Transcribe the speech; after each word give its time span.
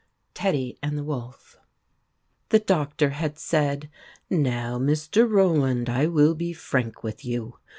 TEDDY 0.33 0.79
AND 0.81 0.97
THE 0.97 1.03
WOLF 1.03 1.57
THE 2.49 2.57
Doctor 2.57 3.11
had 3.11 3.37
said," 3.37 3.87
Now, 4.31 4.79
Mr. 4.79 5.29
Rowland, 5.29 5.89
I 5.91 6.07
will 6.07 6.33
be 6.33 6.53
frank 6.53 7.03
with 7.03 7.23
you. 7.23 7.59